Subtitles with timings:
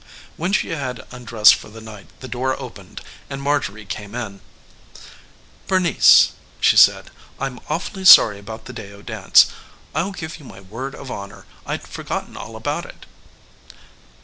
[0.35, 4.41] When she had undressed for the night the door opened and Marjorie came in.
[5.67, 9.45] "Bernice," she said "I'm awfully sorry about the Deyo dance.
[9.93, 13.05] I'll give you my word of honor I'd forgotten all about it."